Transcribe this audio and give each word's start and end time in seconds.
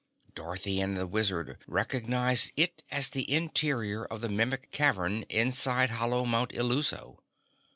Dorothy 0.33 0.81
and 0.81 0.97
the 0.97 1.05
Wizard 1.05 1.59
recognized 1.67 2.51
it 2.57 2.83
as 2.89 3.07
the 3.11 3.31
interior 3.31 4.03
of 4.03 4.21
the 4.21 4.29
Mimic 4.29 4.71
cavern 4.71 5.21
inside 5.29 5.91
hollow 5.91 6.25
Mount 6.25 6.49
Illuso. 6.53 7.19